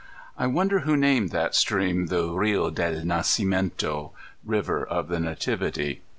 I 0.35 0.47
wonder 0.47 0.79
who 0.79 0.97
named 0.97 1.29
that 1.29 1.53
stream, 1.53 2.07
the 2.07 2.23
'^Rio 2.23 2.73
del 2.73 3.03
Nadmiento," 3.05 4.13
River 4.43 4.83
of 4.83 5.09
the 5.09 5.19
Nativity? 5.19 6.01